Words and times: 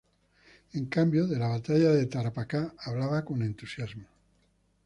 En 0.73 0.87
cambio, 0.87 1.27
de 1.27 1.37
la 1.37 1.49
batalla 1.49 1.91
de 1.91 2.07
Tarapacá 2.07 2.73
hablaba 2.83 3.23
con 3.23 3.43
entusiasmo. 3.43 4.07